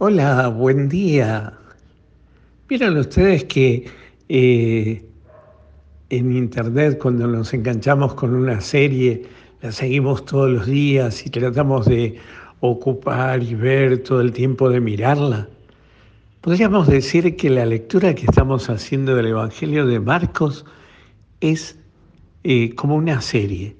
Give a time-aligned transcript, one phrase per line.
[0.00, 1.52] Hola, buen día.
[2.68, 3.90] Vieron ustedes que
[4.28, 5.04] eh,
[6.10, 9.24] en internet cuando nos enganchamos con una serie,
[9.60, 12.16] la seguimos todos los días y tratamos de
[12.60, 15.48] ocupar y ver todo el tiempo de mirarla.
[16.42, 20.64] Podríamos decir que la lectura que estamos haciendo del Evangelio de Marcos
[21.40, 21.76] es
[22.44, 23.74] eh, como una serie.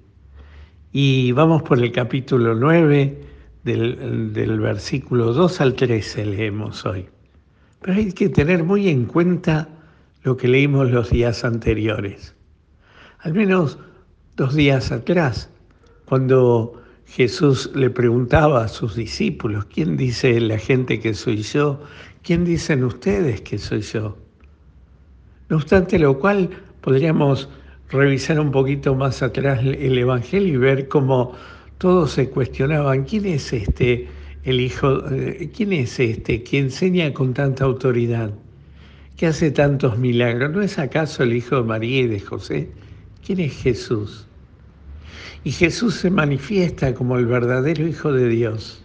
[0.90, 3.37] Y vamos por el capítulo 9
[3.76, 7.06] del, versículo 2 al 13 leemos hoy.
[7.80, 9.68] Pero hay que tener muy en cuenta
[10.22, 12.34] lo que leímos los días anteriores.
[13.20, 13.78] Al menos
[14.36, 15.50] dos días atrás,
[16.06, 21.82] cuando Jesús le preguntaba a sus discípulos, ¿quién dice la gente que soy yo?
[22.22, 24.16] ¿Quién dicen ustedes que soy yo?
[25.48, 26.50] No obstante lo cual,
[26.80, 27.48] podríamos
[27.90, 31.34] revisar un poquito más atrás el Evangelio y ver cómo
[31.78, 34.08] todos se cuestionaban, ¿quién es este
[34.44, 38.32] el hijo, eh, quién es este que enseña con tanta autoridad,
[39.16, 40.50] que hace tantos milagros?
[40.50, 42.68] ¿No es acaso el hijo de María y de José?
[43.24, 44.26] ¿Quién es Jesús?
[45.44, 48.82] Y Jesús se manifiesta como el verdadero Hijo de Dios.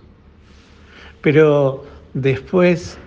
[1.22, 1.84] Pero
[2.14, 2.98] después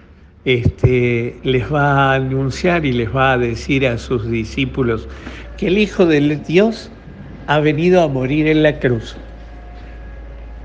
[0.45, 5.09] este, les va a anunciar y les va a decir a sus discípulos
[5.57, 6.91] que el Hijo de Dios
[7.47, 9.17] ha venido a morir en la cruz.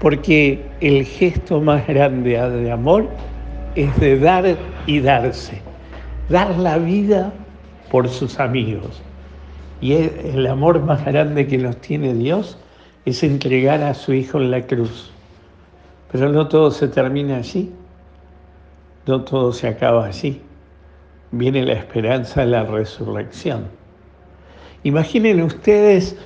[0.02, 3.08] Porque el gesto más grande de amor
[3.76, 5.62] es de dar y darse.
[6.28, 7.32] Dar la vida
[7.92, 9.02] por sus amigos.
[9.80, 12.58] Y el amor más grande que nos tiene Dios
[13.06, 15.12] es entregar a su Hijo en la cruz.
[16.12, 17.72] Pero no todo se termina allí,
[19.08, 20.42] no todo se acaba allí.
[21.32, 23.66] Viene la esperanza de la resurrección.
[24.84, 26.18] Imaginen ustedes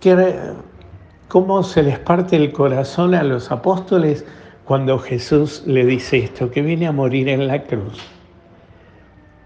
[0.00, 0.36] que,
[1.28, 4.24] cómo se les parte el corazón a los apóstoles
[4.64, 7.98] cuando Jesús le dice esto, que viene a morir en la cruz.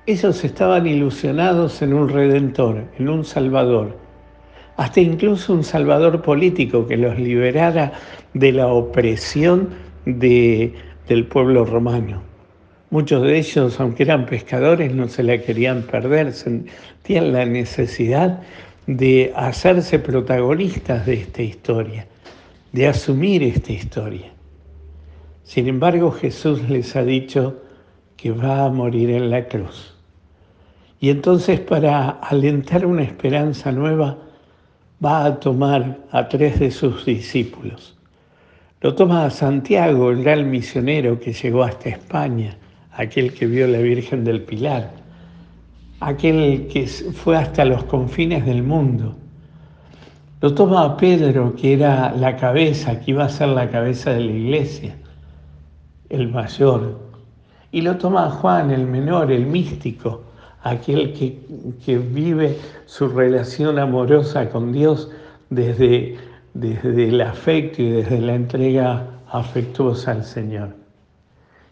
[0.06, 3.97] Ellos estaban ilusionados en un redentor, en un salvador,
[4.77, 7.93] hasta incluso un salvador político que los liberara
[8.33, 9.71] de la opresión
[10.06, 10.75] de,
[11.09, 12.22] del pueblo romano.
[12.91, 18.41] Muchos de ellos, aunque eran pescadores, no se la querían perder, sentían la necesidad
[18.88, 22.06] de hacerse protagonistas de esta historia,
[22.72, 24.32] de asumir esta historia.
[25.44, 27.60] Sin embargo, Jesús les ha dicho
[28.16, 29.94] que va a morir en la cruz.
[31.00, 34.16] Y entonces para alentar una esperanza nueva,
[35.04, 37.94] va a tomar a tres de sus discípulos.
[38.81, 42.56] Lo toma a Santiago, el gran misionero que llegó hasta España,
[42.93, 44.97] aquel que vio a la Virgen del Pilar,
[46.00, 49.14] aquel que fue hasta los confines del mundo.
[50.41, 54.20] Lo toma a Pedro, que era la cabeza, que iba a ser la cabeza de
[54.20, 54.97] la iglesia,
[56.09, 56.98] el mayor.
[57.72, 60.22] Y lo toma a Juan, el menor, el místico,
[60.62, 61.41] aquel que,
[61.84, 65.10] que vive su relación amorosa con Dios
[65.50, 66.16] desde,
[66.54, 70.76] desde el afecto y desde la entrega afectuosa al Señor.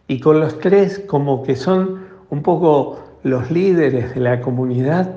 [0.08, 5.16] Y con los tres, como que son un poco los líderes de la comunidad,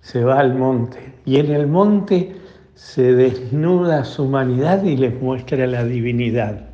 [0.00, 1.12] se va al monte.
[1.24, 2.36] Y en el monte
[2.76, 6.68] se desnuda su humanidad y les muestra la divinidad.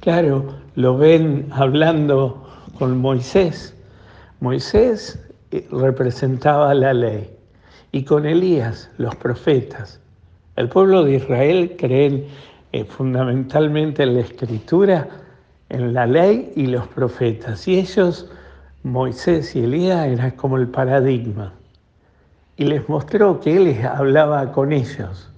[0.00, 0.44] Claro,
[0.74, 2.44] lo ven hablando
[2.80, 3.72] con Moisés.
[4.40, 7.30] Moisés eh, representaba la ley
[7.92, 10.00] y con Elías los profetas.
[10.56, 12.26] El pueblo de Israel cree
[12.72, 15.08] eh, fundamentalmente en la escritura,
[15.68, 17.68] en la ley y los profetas.
[17.68, 18.28] Y ellos,
[18.82, 21.52] Moisés y Elías, eran como el paradigma.
[22.56, 25.30] Y les mostró que él hablaba con ellos.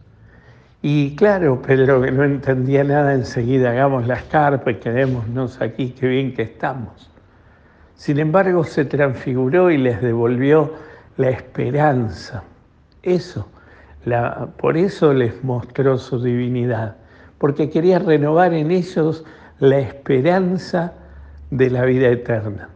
[0.81, 6.09] Y claro, Pedro, que no entendía nada, enseguida hagamos las carpas y quedémonos aquí, qué
[6.09, 7.09] bien que estamos.
[7.95, 10.75] Sin embargo, se transfiguró y les devolvió
[11.17, 12.43] la esperanza.
[13.03, 13.49] Eso,
[14.57, 16.97] por eso les mostró su divinidad,
[17.39, 19.25] porque quería renovar en ellos
[19.61, 20.95] la esperanza
[21.51, 22.69] de la vida eterna,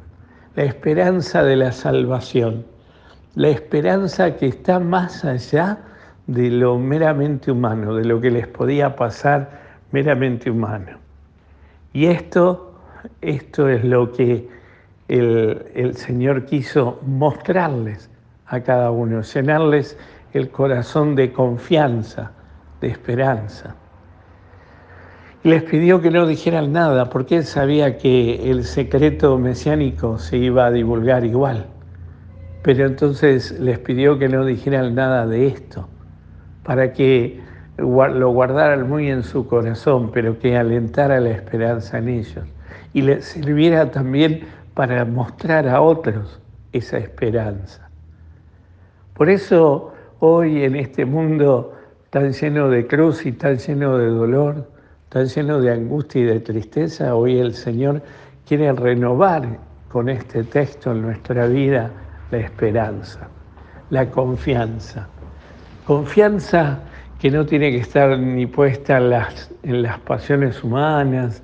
[0.56, 2.64] la esperanza de la salvación,
[3.34, 5.78] la esperanza que está más allá
[6.26, 9.50] de lo meramente humano, de lo que les podía pasar
[9.92, 10.98] meramente humano.
[11.92, 12.74] Y esto,
[13.20, 14.48] esto es lo que
[15.08, 18.10] el, Señor quiso mostrarles
[18.46, 19.98] a cada uno, llenarles
[20.32, 22.32] el corazón de confianza,
[22.80, 23.74] de esperanza.
[25.46, 30.66] Les pidió que no dijeran nada porque él sabía que el secreto mesiánico se iba
[30.66, 31.66] a divulgar igual.
[32.64, 35.88] Pero entonces les pidió que no dijeran nada de esto,
[36.64, 37.40] para que
[37.78, 42.44] lo guardaran muy en su corazón, pero que alentara la esperanza en ellos
[42.92, 46.40] y les sirviera también para mostrar a otros
[46.72, 47.88] esa esperanza.
[49.14, 51.72] Por eso hoy en este mundo
[52.10, 54.75] tan lleno de cruz y tan lleno de dolor,
[55.08, 58.02] tan lleno de angustia y de tristeza, hoy el Señor
[58.46, 59.58] quiere renovar
[59.88, 61.90] con este texto en nuestra vida
[62.30, 63.28] la esperanza,
[63.90, 65.08] la confianza.
[65.86, 66.80] Confianza
[67.20, 71.42] que no tiene que estar ni puesta en las, en las pasiones humanas,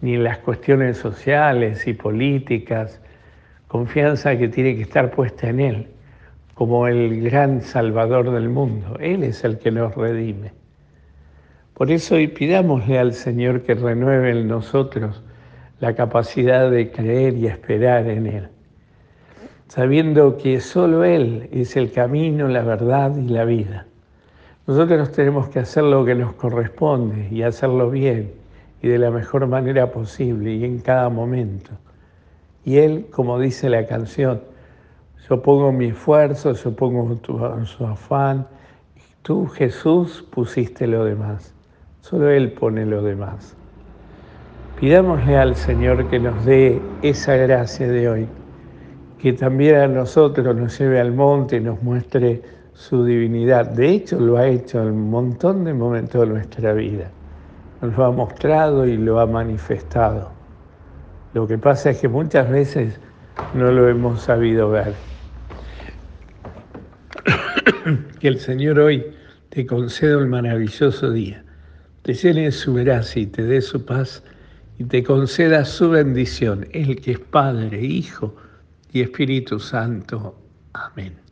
[0.00, 3.00] ni en las cuestiones sociales y políticas.
[3.68, 5.88] Confianza que tiene que estar puesta en Él,
[6.54, 8.98] como el gran Salvador del mundo.
[9.00, 10.63] Él es el que nos redime.
[11.74, 15.22] Por eso hoy pidámosle al Señor que renueve en nosotros
[15.80, 18.48] la capacidad de creer y esperar en Él,
[19.66, 23.86] sabiendo que solo Él es el camino, la verdad y la vida.
[24.68, 28.32] Nosotros tenemos que hacer lo que nos corresponde y hacerlo bien
[28.80, 31.72] y de la mejor manera posible y en cada momento.
[32.64, 34.40] Y Él, como dice la canción,
[35.28, 37.36] yo pongo mi esfuerzo, yo pongo tu,
[37.66, 38.46] su afán,
[39.22, 41.53] tú Jesús pusiste lo demás.
[42.04, 43.56] Solo Él pone lo demás.
[44.78, 48.28] Pidámosle al Señor que nos dé esa gracia de hoy,
[49.18, 52.42] que también a nosotros nos lleve al monte y nos muestre
[52.74, 53.70] su divinidad.
[53.70, 57.10] De hecho, lo ha hecho en un montón de momentos de nuestra vida.
[57.80, 60.30] Nos lo ha mostrado y lo ha manifestado.
[61.32, 63.00] Lo que pasa es que muchas veces
[63.54, 64.92] no lo hemos sabido ver.
[68.20, 69.06] que el Señor hoy
[69.48, 71.42] te conceda un maravilloso día,
[72.04, 74.22] te llene su gracia y te dé su paz
[74.78, 78.36] y te conceda su bendición, el que es Padre, Hijo
[78.92, 80.38] y Espíritu Santo.
[80.74, 81.23] Amén.